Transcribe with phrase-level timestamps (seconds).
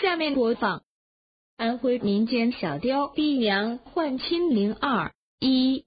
[0.00, 0.82] 下面播放
[1.58, 5.84] 安徽民间小调《逼娘换亲零二一》。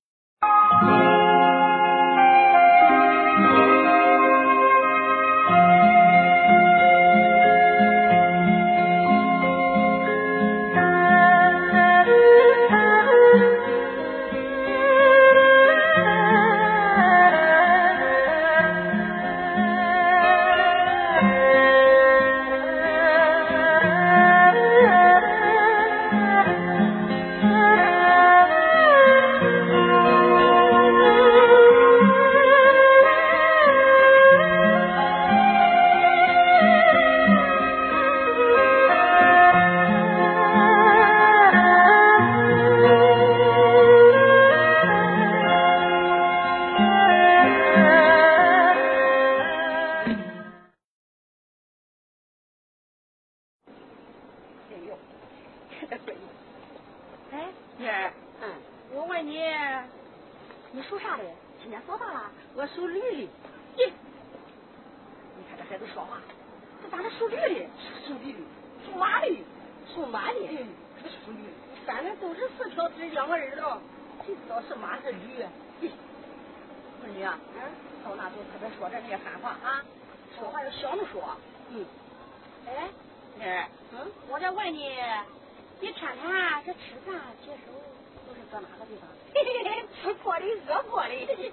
[78.53, 79.83] 可别说这些汉话啊，
[80.37, 81.35] 说话要小着说。
[81.69, 81.83] 嗯。
[82.67, 82.87] 哎，
[83.37, 84.93] 妮儿，嗯，我再问你。
[85.81, 86.31] 你天天
[86.65, 87.73] 这吃饭接手
[88.25, 89.09] 都是搁哪个地方？
[89.99, 91.51] 吃锅里饿过的，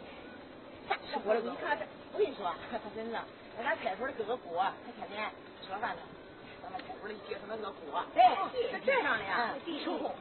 [0.88, 1.40] 咋吃锅里？
[1.42, 3.12] 你看这，我跟你说，他真是，
[3.58, 5.28] 那咱派出所的各个锅，他天天
[5.64, 6.02] 吃完饭了，
[6.62, 8.04] 咱们派出所里接什么个锅？
[8.14, 8.22] 对，
[8.70, 9.54] 是这样的呀。
[9.64, 10.14] 地手工，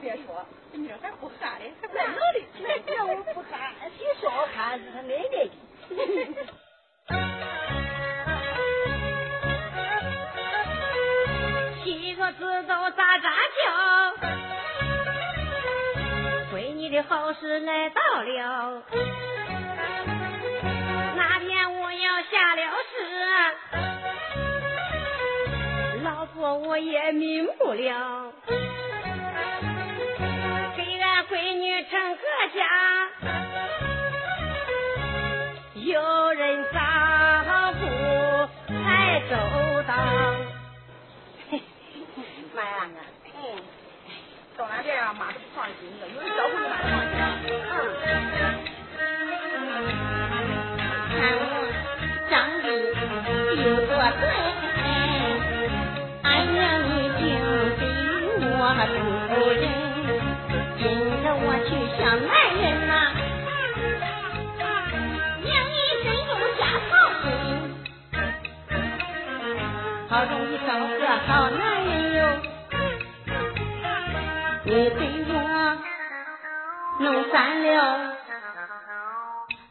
[0.00, 2.82] 别说，这女还不干的，还怪冷的。
[2.86, 5.50] 这我不干， 谁说我干是他奶奶的。
[11.82, 13.22] 七个字都喳喳
[13.56, 13.60] 叫，
[16.52, 18.82] 闺女的好事来到了，
[21.16, 22.94] 那天我要下了世，
[26.04, 28.32] 老婆我也瞑目了，
[30.76, 32.22] 给俺闺女成个
[32.54, 32.60] 家，
[35.90, 35.98] 有
[36.34, 36.78] 人照
[37.80, 37.82] 顾
[38.72, 39.34] 才周
[39.88, 39.92] 到。
[42.54, 42.86] 妈呀，
[43.34, 43.38] 嗯，
[44.56, 46.86] 到俺这样妈都不放心的，有人照顾你妈放
[47.42, 47.66] 心了。
[49.00, 49.02] 嗯，
[51.10, 51.42] 看我
[52.30, 52.32] 长
[70.10, 72.20] 好，容易找个好男人哟。
[74.64, 75.32] 你给我
[76.98, 78.16] 弄散了，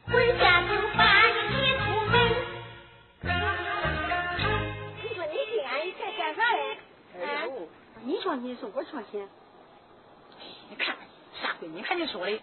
[0.08, 2.16] 回家就把你出门。
[5.04, 6.78] 你说你给俺一钱干啥嘞？
[7.22, 7.68] 哎呦，
[8.06, 9.28] 你相亲是我相亲。
[10.70, 10.96] 你看
[11.42, 12.42] 啥闺女，看你说的，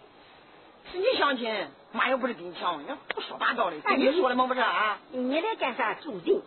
[0.91, 4.99] 是你相亲，妈又不是跟你抢，你胡说八道的，跟你说的么不是啊？
[5.09, 6.43] 你来干啥注定？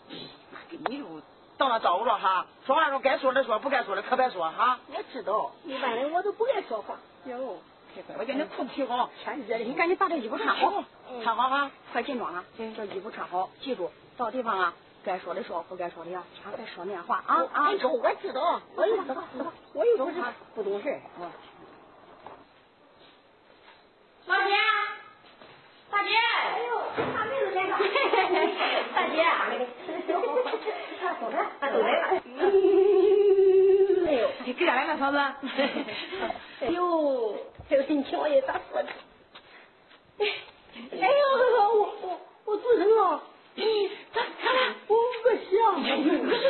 [0.53, 1.21] 妈跟你就。
[1.61, 4.79] 到那招呼着哈，说话时候该说的说，不该说的可别说哈。
[4.89, 6.97] 我知道，一般人我都不爱说话。
[7.27, 7.59] 哟，
[8.19, 10.83] 我叫你裤子提好，天热的，你赶紧把这衣服穿好，
[11.23, 12.43] 穿好哈，快进庄了。
[12.57, 14.73] 这衣服穿好，记住到地方啊，
[15.05, 17.45] 该说的说，不该说的呀，千万别说那话啊。
[17.53, 17.77] 啊！
[17.79, 19.23] 说我知道，我有知道，
[19.75, 20.23] 我有懂事，
[20.55, 20.99] 不懂事。
[24.25, 24.55] 老姐，
[25.91, 26.81] 大姐，哎呦，
[27.15, 27.77] 大妹子来了，
[28.97, 29.27] 大姐，
[31.21, 31.37] 走着，
[31.73, 32.21] 都 来。
[34.07, 35.19] 哎呦，你给家来了嫂子。
[35.19, 37.35] 哎呦，
[37.69, 38.89] 哎呦，你听我也咋说的？
[40.19, 40.27] 哎
[40.99, 41.25] 呦，
[41.75, 43.23] 我我我做人了。
[44.13, 44.75] 咋咋了？
[44.89, 45.01] 我恶
[45.49, 45.67] 心啊！
[45.77, 45.79] 我
[46.37, 46.45] 是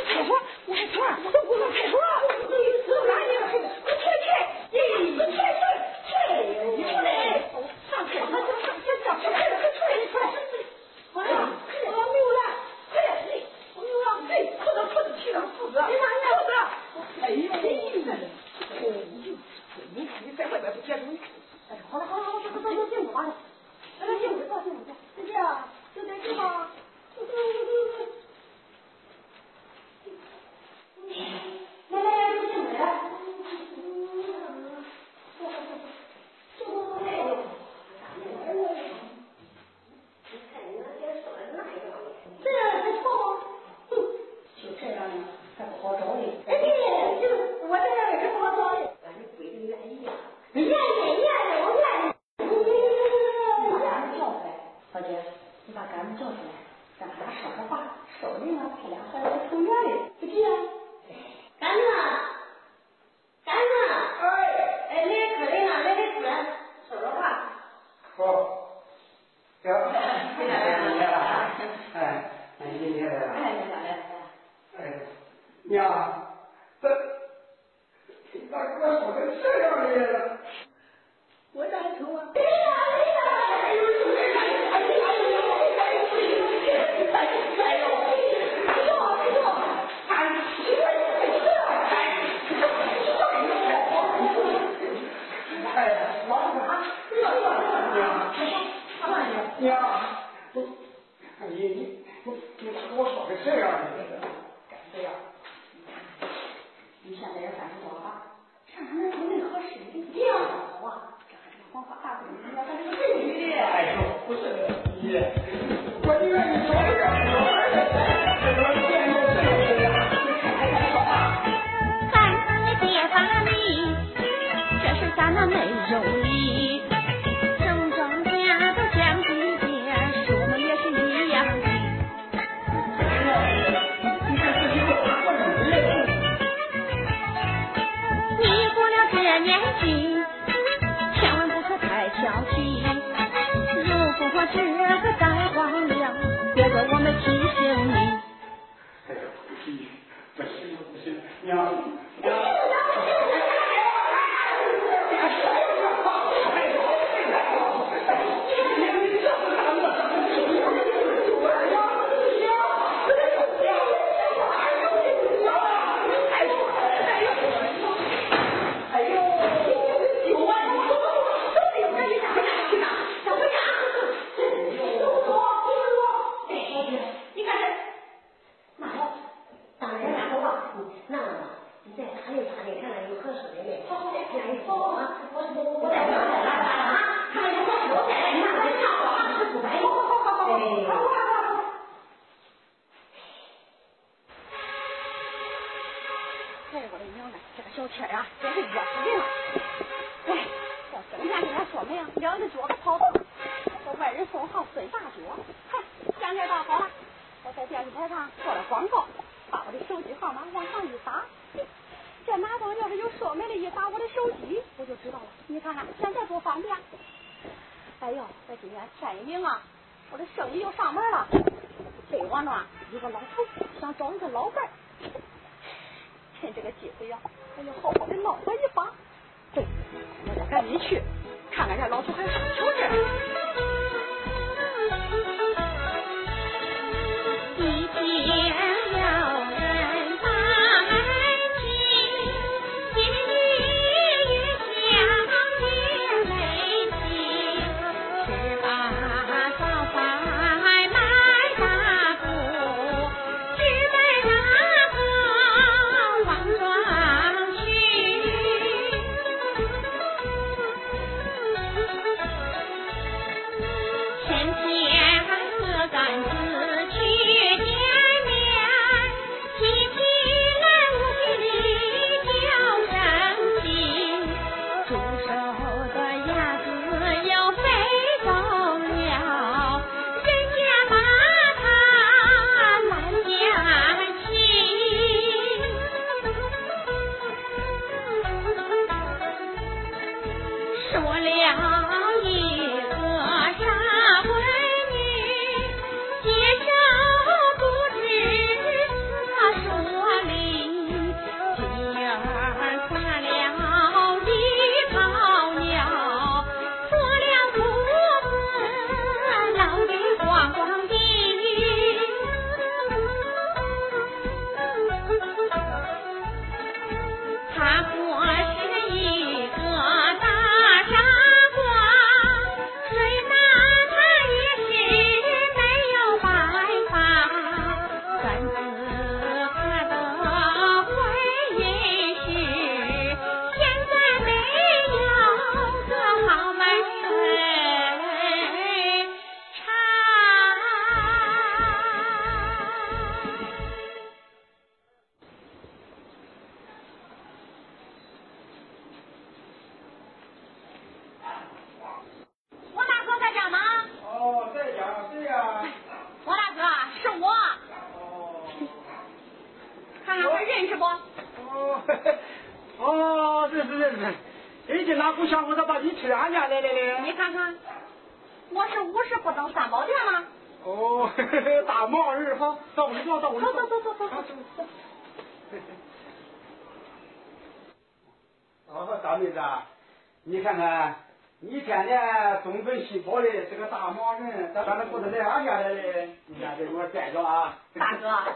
[380.61, 380.95] 你看看，
[381.39, 386.07] 你天天东奔西跑的，是个大忙人，咱咱这不是来俺家来的？
[386.27, 387.57] 你看这给我带着啊！
[387.73, 388.35] 大哥，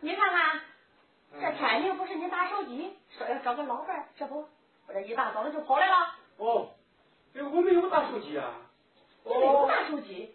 [0.00, 0.60] 你看看，
[1.40, 4.46] 这天明不是你打手机说要找个老伴，这不，
[4.86, 5.94] 我这一大早的就跑来了。
[6.36, 6.68] 哦，
[7.34, 8.52] 这我没有打手机啊。
[9.24, 10.34] 你没有打手机？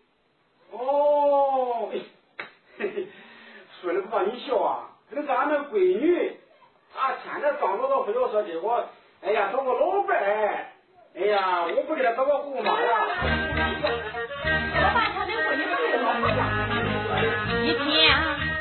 [0.71, 2.01] 哦，嘿
[2.79, 3.07] 嘿，
[3.79, 6.39] 说的不怕你笑啊，那个俺那闺女，
[6.95, 8.83] 她天天张罗着非要说的我，
[9.21, 10.65] 哎呀找个老伴儿，
[11.19, 12.87] 哎呀我不给他找个后妈呀。
[14.43, 16.39] 我把他的闺女给我老家。
[17.63, 17.85] 一听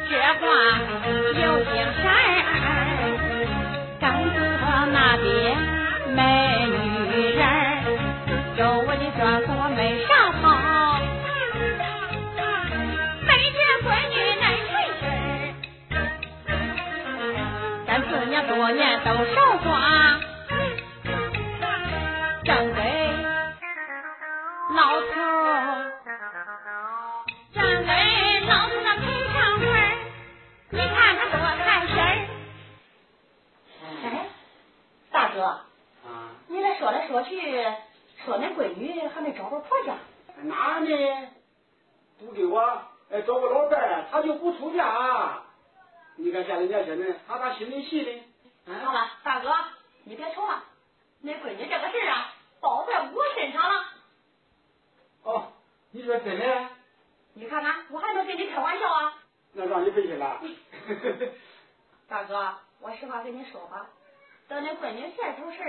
[0.08, 0.44] 这话
[1.34, 1.76] 有精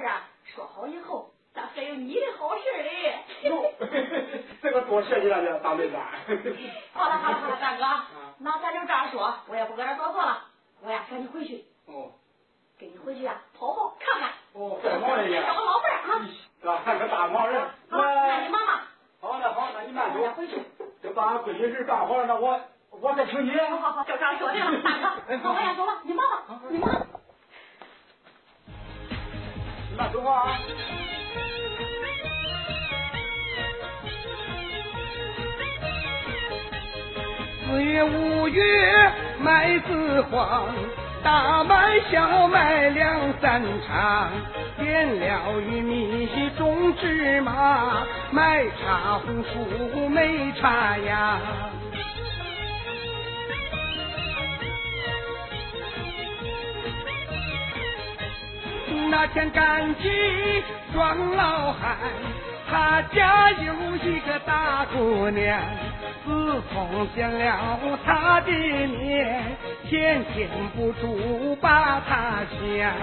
[0.08, 3.24] 啊说好以后，咱还有你的好事儿嘞。
[3.44, 3.74] 哟，
[4.62, 5.96] 这个多谢你了，大妹子。
[6.94, 7.84] 好了好了好了，大哥，
[8.40, 10.44] 那咱就这样说，我也不搁这多说了，
[10.82, 12.12] 我呀赶紧回去，哦
[12.80, 15.42] 跟你回去啊跑跑看看，哦，干嘛人家？
[15.48, 16.22] 找个老伴儿啊。
[16.64, 17.60] 啊，看个大忙人。
[17.90, 18.84] 好，那你忙吧。
[19.20, 20.34] 好，那好，那你慢走咱。
[20.34, 20.62] 回去。
[21.02, 22.60] 这把俺闺女事干好了，那我
[22.92, 23.58] 我再请你。
[23.58, 25.22] 好好好，就这样说定了，大哥。
[25.42, 26.27] 那我也走了，你忙
[30.08, 30.58] 你慢走啊。
[37.66, 40.70] 四月五月麦子黄，
[41.24, 44.30] 大麦小麦两三场，
[44.80, 51.77] 点了玉米种芝麻，卖茶红薯没茶秧。
[59.10, 61.98] 那天赶集装老汉，
[62.70, 63.74] 他家有
[64.04, 65.60] 一个大姑娘。
[66.26, 72.94] 自从见了他的面，天天不住把他想。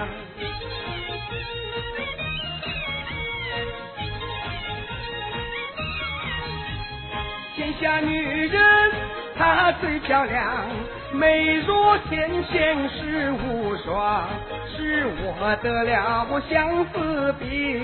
[7.55, 8.91] 天下女人
[9.35, 10.67] 她最漂亮，
[11.15, 14.27] 美若天仙是无双。
[14.75, 17.81] 是我得了相思病，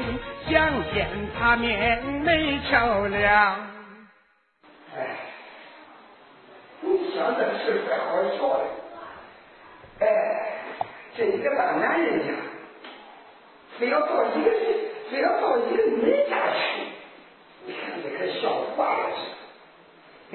[0.50, 1.08] 想见
[1.40, 3.56] 她面没巧亮。
[4.96, 5.00] 哎，
[6.82, 8.64] 你想这个事怪好笑的。
[10.00, 10.06] 哎，
[11.16, 12.34] 这一个大男人家，
[13.80, 14.52] 非要到一个
[15.10, 16.60] 非要到一个女家去，
[17.66, 19.22] 你看这个笑话了是。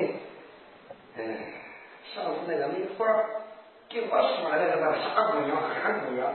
[0.01, 0.15] 嘿，
[1.17, 1.21] 嗯，
[2.15, 3.07] 上次那个媒婆
[3.89, 6.33] 给我说的那个傻姑娘、憨姑娘，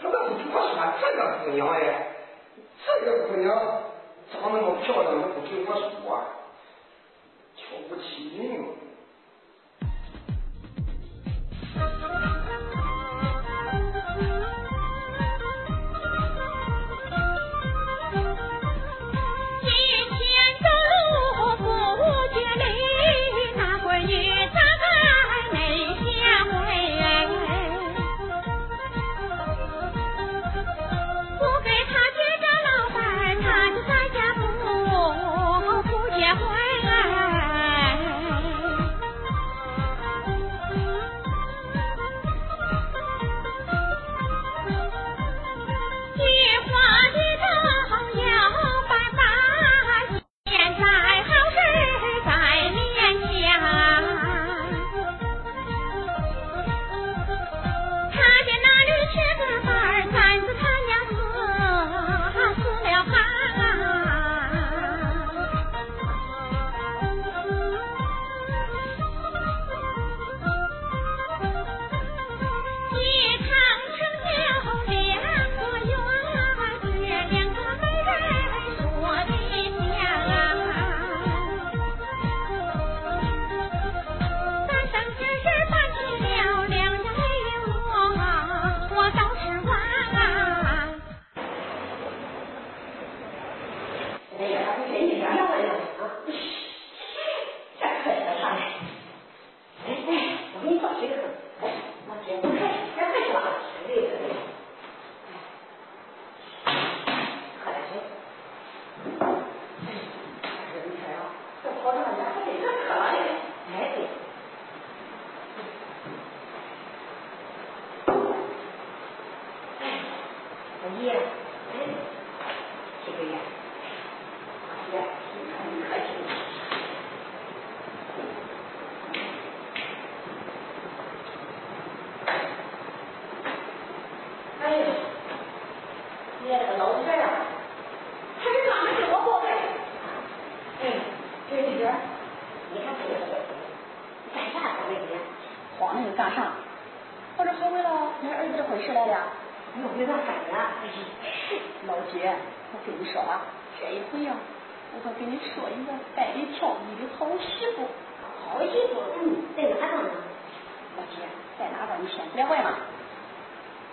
[0.00, 2.08] 她咋不给我说这个姑娘哎？
[2.84, 3.48] 这个姑娘
[4.32, 6.24] 长那么漂亮，她不给我说，
[7.56, 8.81] 瞧不起人。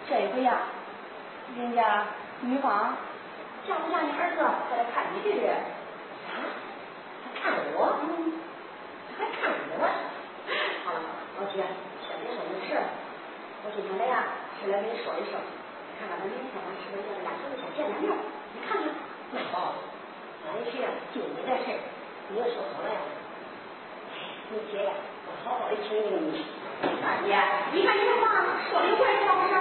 [0.09, 0.57] 这一回呀，
[1.55, 2.03] 人家
[2.41, 2.97] 女方
[3.67, 5.53] 叫不叫你儿子过来看你去的？
[5.53, 6.49] 啊？
[7.21, 7.93] 他看我？
[8.01, 8.33] 嗯，
[9.13, 9.85] 他还看我？
[10.83, 10.99] 好了，
[11.37, 11.61] 老姐，
[12.01, 12.89] 先别说这事儿。
[13.61, 14.25] 我今天来呀，
[14.57, 15.37] 是来跟你说一声。
[16.01, 18.09] 看看他明天是不是要俩头子先见个面？
[18.09, 18.89] 你看看，
[19.29, 19.77] 那好，
[20.49, 20.81] 万一是
[21.13, 21.77] 就你的事，
[22.33, 22.97] 你要说好了呀。
[24.49, 24.91] 你姐呀，
[25.29, 26.41] 我好好的请你。
[26.81, 27.37] 大姐，
[27.77, 28.41] 你看你这话
[28.73, 29.53] 说的怪是不是？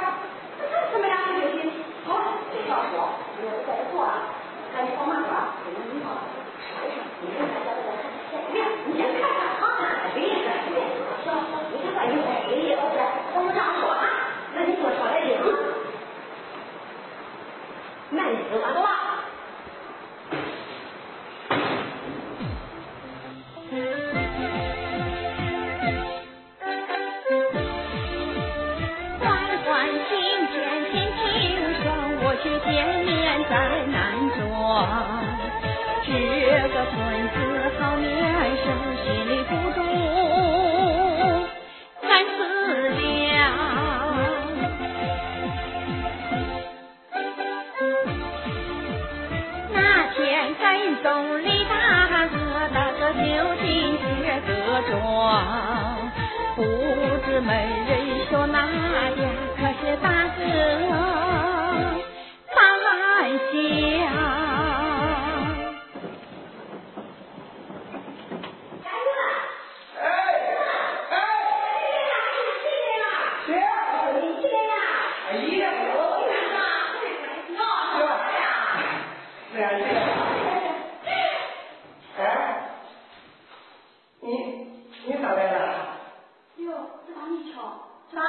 [0.58, 1.70] 那他怎么样就行？
[2.04, 2.08] 好，
[2.52, 3.08] 这样说，
[3.40, 4.34] 你要在这坐啊，
[4.74, 5.30] 赶紧放慢点，
[5.64, 6.16] 跟你女朋友
[6.58, 7.88] 说一声，你看大家都在
[8.32, 8.36] 看，
[8.86, 9.62] 你先看看啊。
[10.14, 10.34] 对呀，
[10.68, 10.74] 对，
[11.24, 11.26] 行，
[11.70, 12.28] 你看万一哎，
[12.76, 12.98] 老姐，
[13.34, 14.02] 我们这样说啊，
[14.54, 15.46] 那你多说来点啊。
[18.10, 18.64] 慢死了，
[50.58, 51.74] 山东李大
[52.28, 52.34] 哥
[52.74, 53.22] 那个究
[53.62, 53.66] 竟
[54.24, 54.48] 是个
[54.90, 54.92] 庄
[56.56, 56.60] 不
[57.24, 57.50] 知没
[57.86, 57.90] 人
[58.28, 58.66] 说哪呀
[59.56, 60.38] 可是大哥
[62.54, 63.52] 把俺想哎哎，谁
[64.00, 64.04] 呀？
[68.84, 69.20] 哎呀，
[73.46, 73.62] 是啊，
[82.16, 82.22] 是啊。
[82.22, 82.22] 哎，
[84.20, 84.26] 你
[85.06, 85.56] 你咋来了？
[86.56, 86.66] 哟，
[87.06, 87.56] 这把你瞧，
[88.10, 88.22] 这咋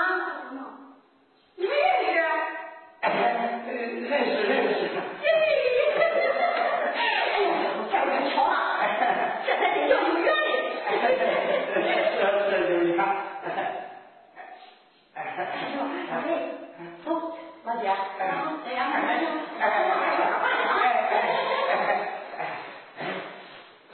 [0.49, 0.61] 子呢？
[1.55, 2.19] 你们认识？
[3.01, 3.03] 哎，
[3.65, 4.11] 认识认
[4.73, 4.79] 识。
[6.93, 6.97] 哎
[7.41, 8.53] 呀，我见着巧了，
[9.45, 10.37] 这才真叫有缘呢。
[12.19, 12.51] 是是，
[12.85, 12.99] 你看。
[16.09, 16.27] 老妹，
[17.05, 17.07] 走，
[17.63, 17.83] 老姐，
[18.17, 19.07] 这两份儿
[19.59, 19.67] 哎哎哎
[20.79, 21.83] 哎
[22.37, 22.41] 哎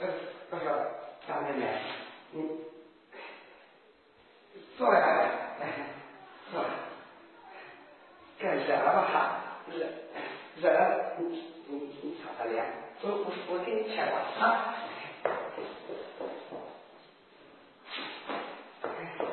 [0.50, 0.66] 我说
[1.26, 1.62] 大妹妹，
[2.32, 2.36] 你
[4.76, 5.00] 坐下来，
[6.50, 6.54] 坐，
[8.38, 9.06] 该热了吧？
[9.70, 9.76] 热
[10.56, 11.22] 热了，你
[11.68, 11.72] 你
[12.02, 12.64] 你擦擦脸，
[13.02, 13.14] 我我
[13.50, 14.14] 我给你牵挂
[14.46, 14.74] 啊。
[18.82, 18.86] 哎
[19.18, 19.26] 呦，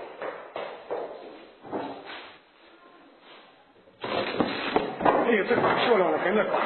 [5.47, 6.59] 这瓜漂亮的很，这瓜。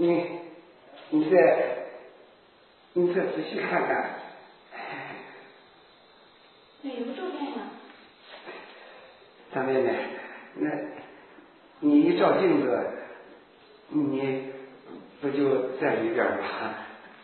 [0.00, 0.40] 你
[1.10, 1.76] 你再
[2.92, 4.14] 你再仔细看看。
[6.82, 7.22] 哪个照？
[9.64, 9.92] 妹妹，
[10.54, 10.70] 那
[11.80, 12.90] 你一照镜子，
[13.88, 14.52] 你
[15.20, 16.74] 不就在里边吗？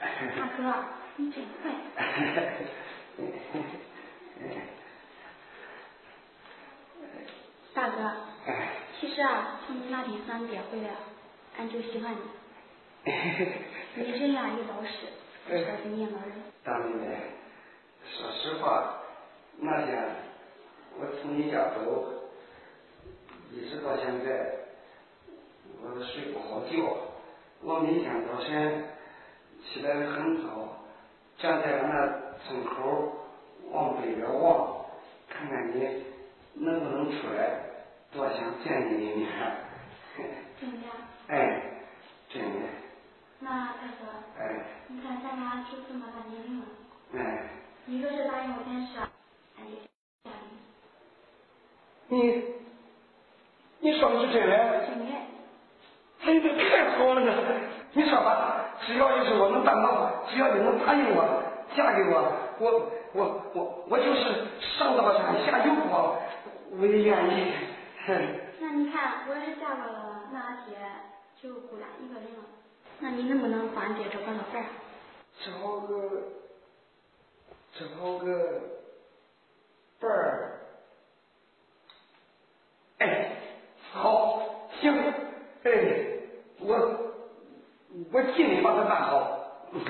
[0.00, 0.74] 大哥，
[1.14, 1.70] 你真会。
[7.72, 8.10] 大哥，
[8.98, 10.90] 其实啊，从你那天咱姐回来，
[11.56, 12.18] 俺就喜欢你。
[13.04, 15.06] 你 人呀又老实，
[15.46, 16.32] 不是个年老人。
[16.62, 17.16] 大妹妹，
[18.02, 19.02] 说实话，
[19.58, 20.02] 那天
[20.98, 22.04] 我从你家走，
[23.52, 24.56] 一直到现在，
[25.82, 26.96] 我都睡不好觉。
[27.62, 28.84] 我每天早晨
[29.64, 30.78] 起来的很早，
[31.38, 33.12] 站在俺那村口
[33.70, 34.86] 往北边望，
[35.28, 36.04] 看看你
[36.54, 37.60] 能不能出来，
[38.12, 39.28] 多想见你一面。
[40.58, 40.88] 真的？
[41.28, 41.62] 哎，
[42.30, 42.60] 真的。
[43.44, 44.08] 那大哥，
[44.40, 46.64] 哎，你看咱俩就这么大年龄了，
[47.14, 47.44] 哎，
[47.86, 48.98] 一个是答应我件事，
[49.58, 49.76] 俺就
[50.24, 50.30] 嫁
[52.08, 52.42] 给你，
[53.80, 54.86] 你说的是真的？
[54.86, 55.04] 真的。
[56.24, 57.30] 哎呀，这太好了呢！
[57.92, 61.42] 你说吧，只要是我能办到，只要你能答应我，
[61.76, 64.46] 嫁给我，我我我我就是
[64.78, 66.16] 上刀山下油锅，
[66.78, 67.52] 我也愿意。
[68.58, 70.78] 那你看，我要是嫁过了，那俺爹
[71.42, 72.63] 就孤单一个人了。
[73.00, 74.66] 那你能不能帮俺爹找个老伴儿？
[75.44, 76.22] 找个
[77.78, 78.60] 找个
[80.00, 80.60] 伴儿。
[82.98, 83.36] 哎，
[83.92, 84.94] 好，行，
[85.64, 85.70] 哎，
[86.60, 86.74] 我
[88.12, 89.40] 我尽力把它办好。
[89.72, 89.84] 那你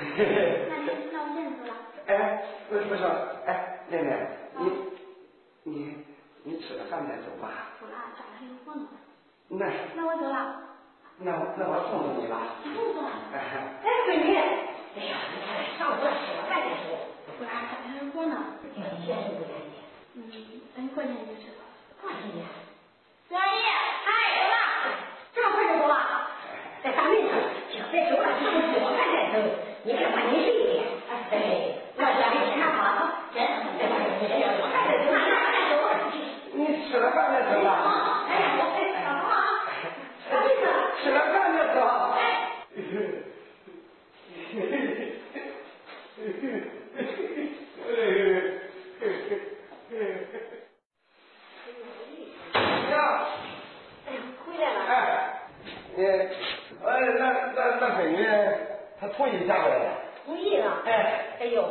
[1.11, 1.73] 那我先走了。
[2.07, 3.03] 哎，不是不是，
[3.45, 4.71] 哎，妹妹，你
[5.63, 6.05] 你
[6.43, 7.69] 你吃了饭再走吧。
[7.79, 8.87] 走了，家里还有活呢。
[9.47, 10.74] 那那我走了。
[11.17, 12.59] 那我那我送送你吧。
[12.63, 13.07] 不送。
[13.31, 13.39] 哎，
[14.05, 16.03] 闺女，哎呀，你看上午吃
[16.35, 16.99] 了饭再说。
[17.39, 18.35] 不然家里还有活呢。
[18.75, 19.79] 你先是不愿意。
[20.15, 20.27] 嗯，
[20.75, 21.63] 等过年就知道。
[22.01, 22.43] 过年。
[23.29, 23.63] 小阿姨，
[24.05, 24.55] 哎，走了，
[25.33, 25.95] 这么快就走了？
[26.83, 27.31] 哎，大妹子，
[27.71, 29.39] 行，别走了，上午吃完饭再走。
[29.83, 30.83] 你看把你睡一点。
[31.31, 31.33] 哎，
[31.95, 36.11] 我家里天看好，真，哎呀，你这要快点走，那那快走。
[36.53, 36.59] 你
[36.91, 38.14] 吃了饭再走吧。
[41.05, 41.79] 吃了饭再走。
[52.89, 53.27] 呀，
[54.07, 54.09] 哎，
[54.43, 54.79] 回来了。
[54.89, 54.89] 哎，
[55.95, 56.09] 你，哎，
[57.19, 57.21] 那
[57.53, 58.25] 那那闺女，
[58.99, 59.91] 她同意嫁过来了。
[60.25, 60.81] 同意了。
[60.87, 61.61] 哎，哎呦，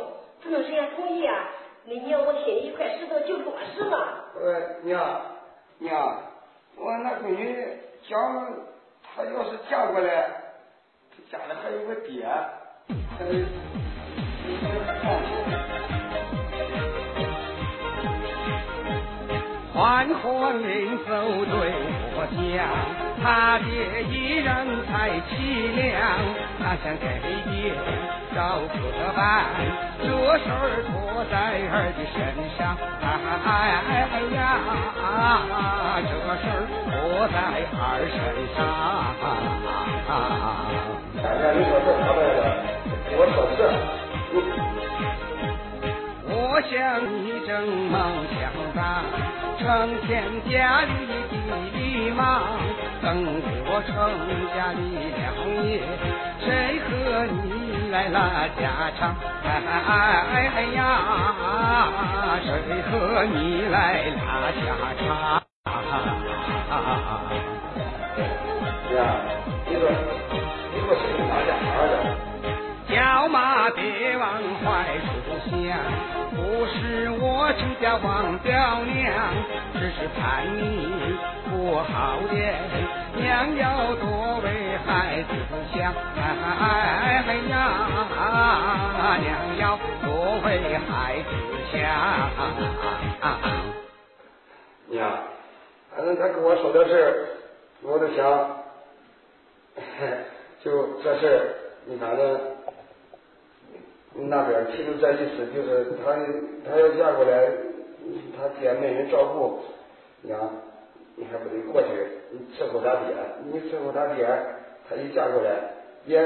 [0.41, 1.49] 不能谁同意啊？
[1.83, 4.31] 那娘，我心里一块石头就落实了。
[4.39, 5.21] 呃，娘，
[5.79, 6.23] 娘，
[6.77, 8.17] 我那闺女讲，
[9.15, 10.27] 他要是嫁过来，
[11.09, 12.27] 他家里还有个爹，
[13.17, 13.45] 还得，
[19.73, 21.13] 欢欢迎走
[21.45, 21.55] 对
[22.11, 23.65] 我讲，他爹
[24.03, 24.45] 一人
[24.85, 25.97] 太凄凉，
[26.61, 27.09] 他想给
[27.49, 27.73] 爹
[28.35, 28.85] 找个
[29.17, 29.49] 伴，
[29.97, 30.05] 这
[30.37, 31.33] 事儿托在
[31.73, 32.21] 儿的身
[32.53, 33.81] 上，哎呀，
[36.05, 37.37] 这事儿托在
[37.73, 38.13] 儿身
[38.53, 38.61] 上。
[41.23, 42.37] 大家你说这啥来着？
[43.17, 43.59] 我说是，
[46.55, 46.71] 我想
[47.03, 47.99] 你正梦
[48.31, 49.03] 想大，
[49.59, 50.89] 成天家里
[51.29, 51.35] 地
[51.75, 52.23] 里忙，
[53.03, 53.11] 等
[53.67, 53.91] 我成
[54.55, 54.79] 家立
[55.19, 55.27] 了
[55.67, 55.83] 业，
[56.39, 56.47] 谁
[56.79, 56.87] 和
[57.27, 58.63] 你来拉家
[58.97, 59.11] 常？
[59.43, 60.79] 哎哎哎呀，
[62.39, 62.47] 谁
[62.87, 63.35] 和你
[63.67, 63.75] 来
[64.15, 64.63] 拉家
[64.95, 65.43] 常？
[68.87, 68.95] 娘，
[69.67, 69.83] 你说，
[73.25, 75.07] 叫妈别往坏处
[75.49, 75.79] 想，
[76.29, 79.33] 不是我这家忘掉娘，
[79.73, 81.17] 只是盼你
[81.49, 82.53] 过好年，
[83.15, 85.29] 娘要多为孩子
[85.73, 87.57] 想，哎呀，
[89.17, 91.29] 娘要多为孩子
[91.73, 91.81] 想。
[94.89, 95.09] 娘，
[95.95, 97.25] 反正他跟我说的事，
[97.81, 98.57] 我都想，
[100.63, 101.55] 就这事，
[101.87, 102.39] 你反正
[104.17, 106.15] 那边提出这意思，就是他
[106.65, 107.51] 他要嫁过来，
[108.37, 109.59] 他爹没人照顾，
[110.21, 110.49] 娘，
[111.15, 111.87] 你还不得过去，
[112.57, 113.15] 伺候他爹，
[113.51, 114.25] 你伺候他爹，
[114.87, 115.73] 他一嫁过来，
[116.05, 116.21] 也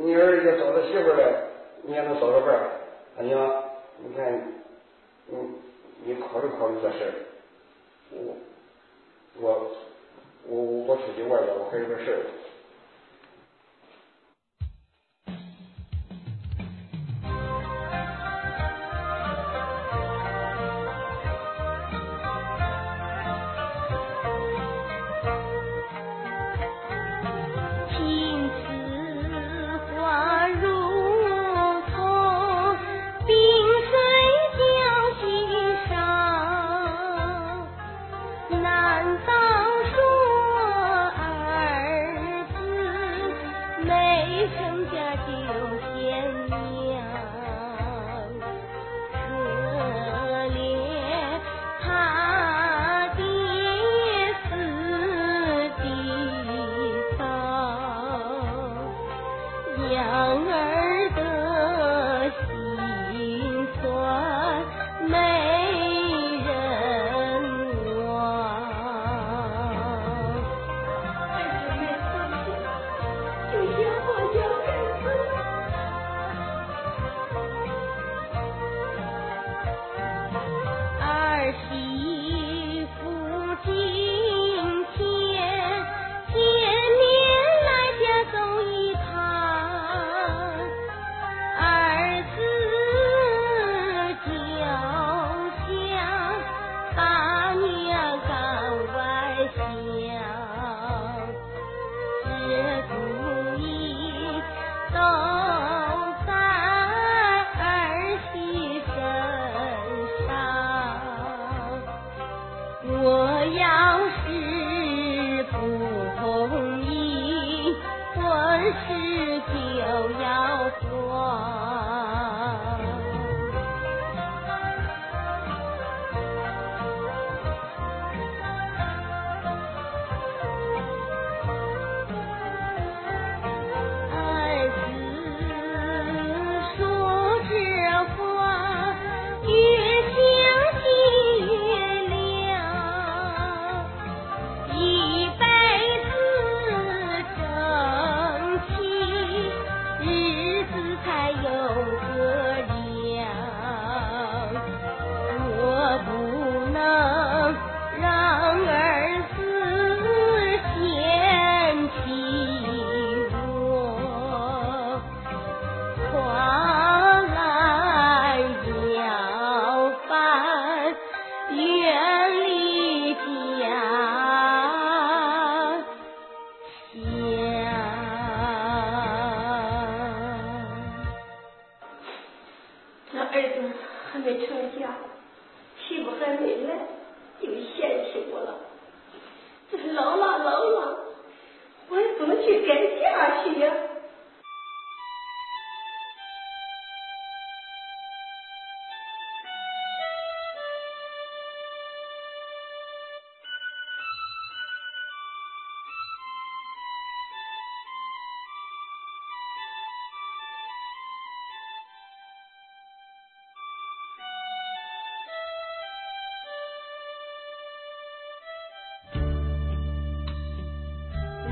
[0.00, 1.32] 你儿也找到媳妇来，
[1.82, 2.70] 你也能找着伴儿，
[3.16, 3.64] 啊娘，
[3.98, 4.42] 你看，
[5.28, 5.36] 你
[6.04, 7.12] 你考虑考虑这事儿。
[8.14, 8.34] 我
[9.40, 9.70] 我
[10.48, 12.18] 我我出去玩了，我还有点事儿。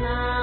[0.00, 0.39] 到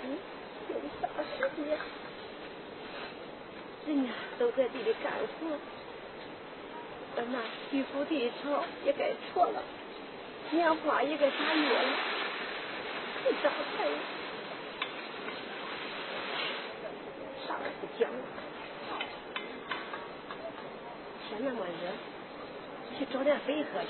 [0.00, 0.08] 底
[0.68, 1.78] 有啥事呀？
[3.86, 5.56] 人家都在地里干活，
[7.16, 7.38] 咱那
[7.70, 9.62] 地府地朝也该错了，
[10.50, 11.88] 年花也该打月了，
[13.24, 13.98] 这咋办呀？
[17.46, 18.18] 啥也不讲了，
[21.28, 23.88] 天那么热，去找点水喝去。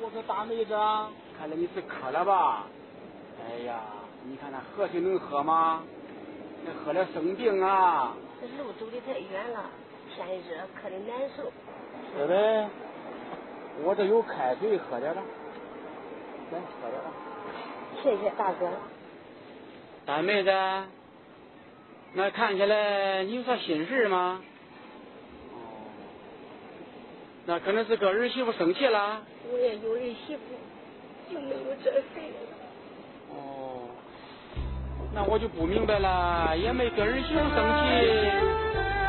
[0.00, 0.74] 我说大妹子，
[1.38, 2.66] 看来你是渴了吧？
[3.44, 3.80] 哎呀，
[4.24, 5.82] 你看那河水能喝吗？
[6.64, 8.14] 那喝了生病啊！
[8.40, 9.64] 这路走的太远了，
[10.14, 11.50] 天热渴的难受。
[12.14, 12.68] 是呗，
[13.82, 15.22] 我这有开水，喝点了。
[16.52, 17.10] 来，喝点了。
[18.02, 18.70] 谢谢大哥。
[20.06, 20.50] 大妹子，
[22.12, 24.40] 那看起来你有啥心事吗？
[25.52, 25.56] 哦，
[27.46, 29.22] 那可能是跟儿媳妇生气了。
[29.50, 30.42] 我也有儿媳妇，
[33.30, 33.88] 哦，
[35.14, 37.82] 那我就不明白了，也没跟儿媳妇生气，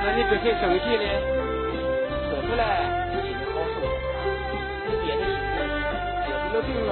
[0.03, 1.05] 那你跟谁生气呢？
[2.29, 2.63] 说出来，
[3.11, 3.85] 心里好受点
[4.87, 5.57] 你憋的心里，
[6.25, 6.91] 憋出了病了，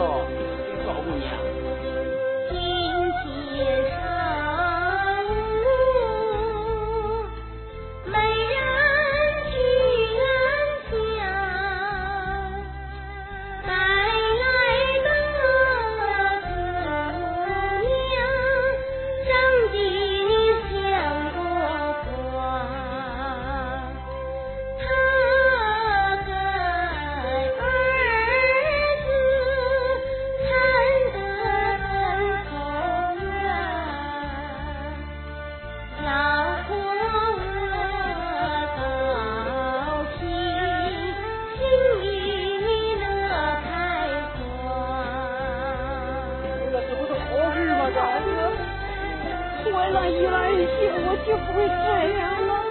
[49.69, 52.70] 我那一儿媳妇我就不会这样了。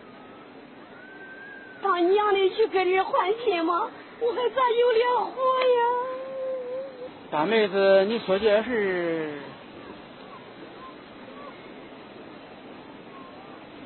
[1.81, 3.89] 当娘的去给儿换亲吗？
[4.19, 5.81] 我还咋有脸活呀？
[7.31, 9.33] 大妹子，你说这事。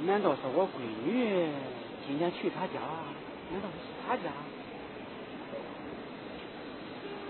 [0.05, 0.69] 难道是我闺
[1.05, 1.47] 女
[2.05, 2.81] 今天去他家？
[3.51, 3.75] 难道是
[4.05, 4.29] 他家？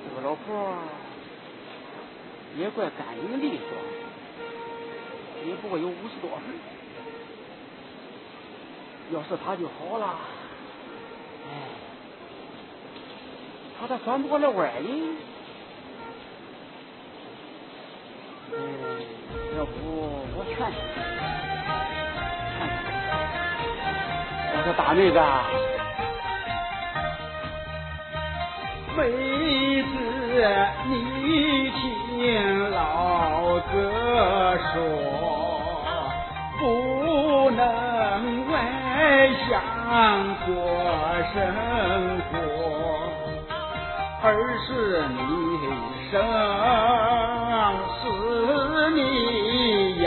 [0.04, 0.74] 这个老婆
[2.58, 3.78] 也怪干净利索，
[5.48, 6.56] 也不过有五十多岁。
[9.12, 10.18] 要是他就好了，
[13.80, 15.18] 他咋转不过来弯呢？
[18.52, 18.58] 嗯，
[19.58, 19.72] 要不
[20.36, 20.66] 我劝劝。
[24.64, 25.20] 这大妹子，
[28.98, 29.00] 妹
[29.84, 29.94] 子，
[30.88, 30.94] 你
[31.70, 33.74] 听老哥
[34.74, 34.74] 说，
[36.58, 37.62] 不能
[38.50, 38.54] 外
[39.48, 39.52] 乡
[40.46, 40.50] 过
[41.34, 41.36] 生
[42.32, 42.34] 活，
[44.24, 44.26] 儿
[44.66, 44.70] 是
[45.10, 45.18] 你
[46.12, 46.14] 生
[48.02, 48.04] 是
[48.96, 49.00] 你
[50.02, 50.06] 养，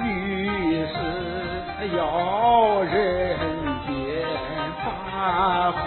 [0.00, 0.06] 于
[0.86, 0.92] 是
[1.96, 1.98] 要。
[2.84, 2.90] 人
[3.86, 3.90] 间
[4.84, 4.86] 发
[5.72, 5.78] 火，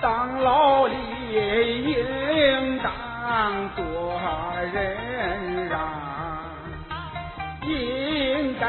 [0.00, 0.04] 当
[0.40, 0.81] 老
[4.72, 5.78] 忍让，
[7.62, 8.64] 应该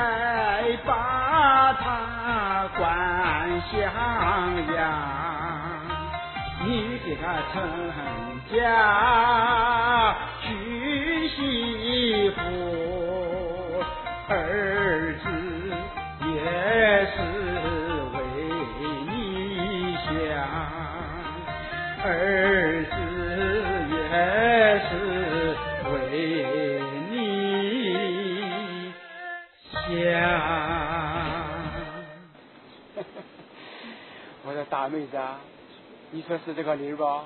[0.85, 3.73] 把他管像
[4.75, 4.77] 样。
[6.65, 7.21] 你给他
[7.53, 7.53] 成。
[8.51, 11.72] 家娶媳
[36.11, 37.25] 你说是这个理吧？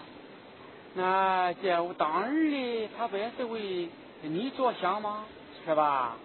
[0.93, 3.89] 那见我当儿的，他不也是为
[4.21, 5.25] 你着想吗？
[5.65, 6.15] 是吧？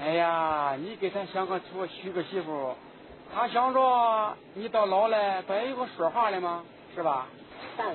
[0.00, 2.74] 哎呀，你给他想个出娶个媳妇，
[3.34, 6.64] 他想着你到老了，不也有个说话的吗？
[6.94, 7.26] 是吧？
[7.76, 7.94] 大哥，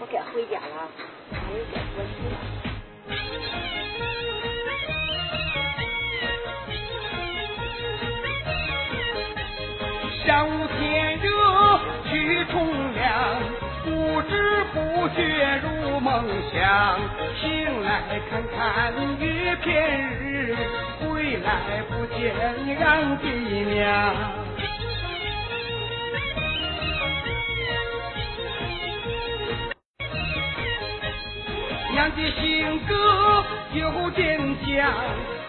[0.00, 0.88] 我该回家了，
[1.32, 2.28] 还有点着急
[14.72, 16.98] 不觉入梦乡。
[17.40, 19.66] 醒来看看月片
[20.20, 20.56] 日，
[21.00, 22.34] 回来不见
[22.84, 23.28] 俺爹
[23.72, 24.14] 娘。
[31.90, 34.84] 娘的性格有点犟，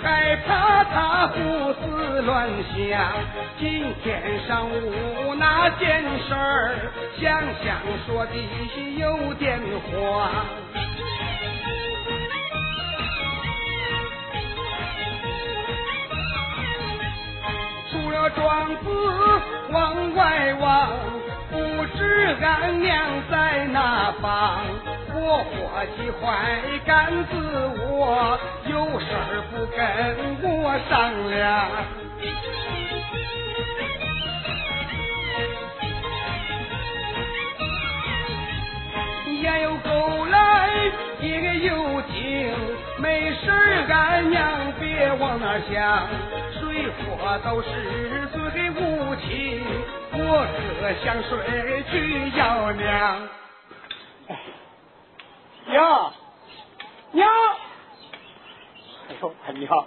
[0.01, 3.13] 害怕他胡思乱想。
[3.59, 7.77] 今天上午那件事儿，想想
[8.07, 8.31] 说的
[8.97, 9.59] 有点
[9.91, 10.29] 慌。
[17.91, 18.85] 出了庄子
[19.71, 20.89] 往外望，
[21.51, 21.57] 不
[21.97, 24.59] 知俺娘在哪方。
[25.21, 27.31] 我伙计坏杆子
[27.91, 29.77] 我，有事儿不跟
[30.61, 31.37] 我商量。
[39.41, 40.69] 也有狗来
[41.21, 42.53] 也有精，
[42.97, 46.07] 没事儿俺娘别往那想，
[46.53, 47.67] 水火都是
[48.27, 49.63] 最无情，
[50.13, 50.45] 我
[50.79, 51.93] 可想睡去
[52.37, 53.27] 要娘。
[55.67, 56.13] 娘，
[57.11, 57.29] 娘，
[59.09, 59.85] 哎呦，娘，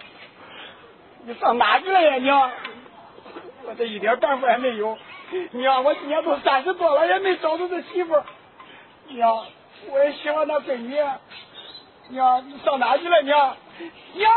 [1.24, 2.50] 你上哪去了呀，娘？
[3.64, 4.98] 我这一点办法也没有。
[5.52, 8.22] 娘，我今年都三十多了，也没找着这媳妇。
[9.08, 9.46] 娘，
[9.88, 10.96] 我也希望那闺女。
[12.08, 13.56] 娘，你上哪去了，娘？
[14.14, 14.32] 娘。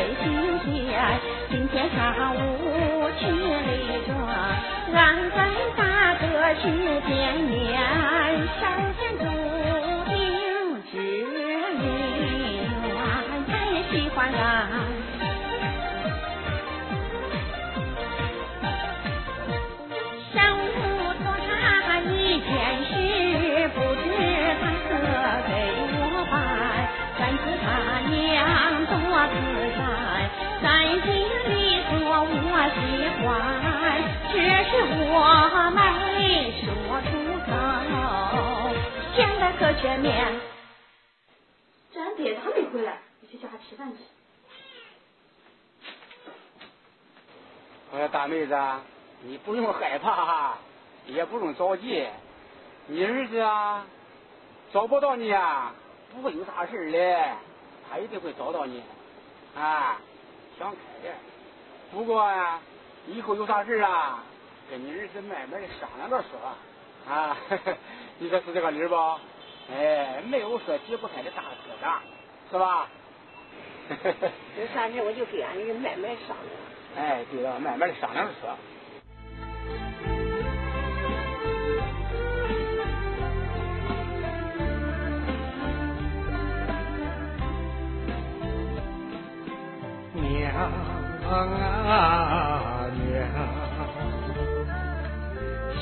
[0.00, 0.24] 天最
[0.64, 0.90] 新鲜。
[1.50, 2.38] 今天上午
[3.18, 3.56] 去了
[4.06, 4.10] 庄，
[4.94, 4.98] 俺
[5.30, 5.38] 跟
[5.76, 5.80] 大
[6.14, 6.24] 哥
[6.54, 6.62] 去
[7.06, 7.68] 见面，
[8.60, 8.62] 少
[8.98, 9.24] 见注
[10.08, 10.12] 定
[10.90, 10.92] 知
[11.78, 11.82] 你
[12.64, 12.98] 缘，
[13.46, 13.52] 太
[13.90, 14.38] 喜欢俺。
[20.32, 20.60] 上午
[21.18, 21.50] 托他
[22.00, 22.48] 一件
[22.86, 22.88] 事，
[23.74, 24.02] 不知
[24.60, 24.90] 他可
[25.46, 25.50] 给
[26.00, 26.34] 我办。
[27.18, 27.64] 但知他
[28.08, 28.16] 娘
[28.86, 28.92] 多
[29.28, 29.36] 自
[29.76, 29.80] 在，
[30.80, 31.92] 在心里说
[32.24, 32.80] 我喜
[33.20, 33.28] 欢，
[34.32, 34.72] 只是
[35.12, 35.12] 我
[35.76, 35.78] 没
[36.62, 36.64] 说
[37.04, 37.12] 出
[37.44, 37.52] 口，
[39.14, 40.40] 现在可全面。
[41.92, 43.98] 这俺爹还没回来，我去叫他吃饭去。
[47.92, 48.58] 我说大妹子，
[49.20, 50.54] 你不用害怕，
[51.04, 52.08] 也不用着急。
[52.86, 53.84] 你儿子啊，
[54.72, 55.74] 找不到你啊，
[56.14, 57.36] 不会有啥事的，
[57.90, 58.82] 他一定会找到你。
[59.54, 60.00] 啊，
[60.60, 61.14] 想开点。
[61.90, 62.60] 不过啊，
[63.08, 64.22] 以后有啥事啊，
[64.70, 67.12] 跟你儿子慢慢的商量着说。
[67.12, 67.34] 啊，
[68.20, 68.94] 你说是这个理儿不？
[69.72, 71.98] 哎，没有说解不开的大疙瘩，
[72.50, 72.88] 是吧？
[74.58, 77.06] 有啥事我就跟俺人慢慢商量。
[77.06, 78.54] 哎，对了，慢慢的商量着说。
[90.60, 90.68] 娘
[91.86, 93.16] 啊娘，
[95.72, 95.80] 千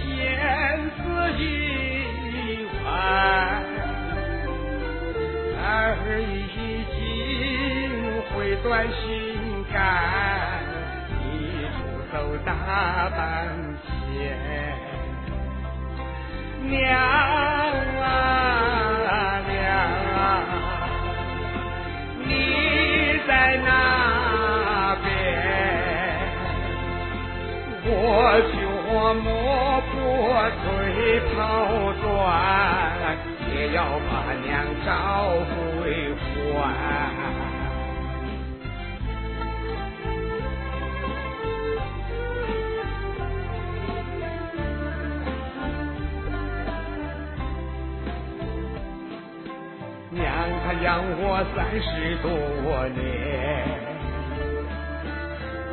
[0.94, 0.98] 丝
[1.32, 1.42] 一
[2.84, 2.86] 弯，
[5.64, 5.66] 儿
[6.20, 6.30] 已
[6.94, 6.96] 经
[8.30, 8.96] 会断心
[9.72, 9.76] 肝，
[11.24, 11.26] 一
[11.74, 11.76] 出
[12.12, 12.14] 走
[12.44, 12.48] 大
[13.16, 13.18] 半
[13.82, 13.86] 天。
[16.62, 16.78] 娘
[18.00, 18.04] 啊
[19.48, 19.56] 娘，
[22.24, 22.30] 你
[23.26, 23.30] 在
[23.64, 23.68] 哪
[27.84, 27.90] 我
[28.52, 28.58] 就
[29.14, 29.92] 磨破
[30.62, 30.66] 腿
[31.32, 31.36] 跑
[32.02, 32.06] 断，
[33.54, 33.78] 也要
[34.10, 34.12] 把
[34.44, 34.46] 娘
[34.84, 34.88] 找
[35.46, 35.54] 回
[36.18, 36.56] 还。
[50.10, 50.18] 娘
[50.64, 50.86] 她养
[51.20, 51.22] 我
[51.54, 52.26] 三十多
[52.88, 52.98] 年，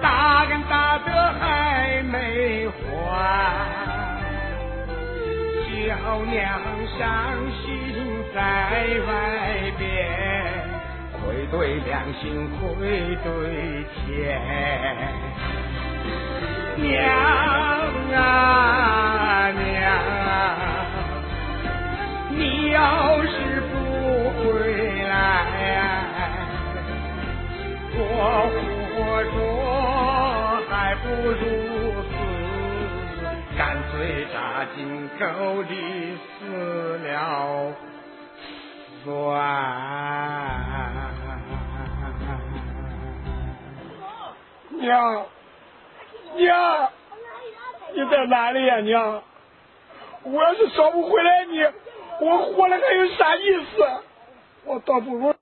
[0.05, 2.77] 大恩大德还没还，
[5.65, 5.73] 小
[6.25, 6.61] 娘
[6.95, 7.01] 伤
[7.49, 7.65] 心
[8.31, 8.37] 在
[9.07, 9.09] 外
[9.79, 9.83] 边，
[11.11, 11.89] 愧对良
[12.21, 13.25] 心，愧对
[13.95, 14.05] 天。
[16.75, 16.85] 娘
[18.13, 18.15] 啊
[19.49, 19.81] 娘
[20.27, 20.29] 啊，
[22.29, 22.77] 你要
[23.23, 23.33] 是
[23.71, 23.73] 不
[24.37, 24.43] 回
[25.09, 25.17] 来，
[27.97, 27.99] 我
[28.93, 29.35] 活着
[31.03, 31.35] 不如
[32.03, 32.09] 死，
[33.57, 35.23] 干脆扎进沟
[35.63, 37.73] 里死了
[39.03, 39.09] 算。
[44.79, 45.25] 娘。
[46.35, 46.89] 娘，
[47.93, 49.23] 你在哪里呀，娘？
[50.23, 51.63] 我要是找不回来你，
[52.19, 53.87] 我活了还有啥意思？
[54.65, 55.33] 我倒不如。